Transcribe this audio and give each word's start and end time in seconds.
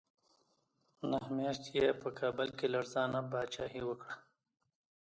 نهه 1.09 1.29
میاشتې 1.37 1.69
یې 1.79 1.87
په 2.01 2.09
کابل 2.19 2.47
کې 2.57 2.65
لړزانه 2.73 3.19
پاچاهي 3.31 3.81
وکړه. 3.85 4.15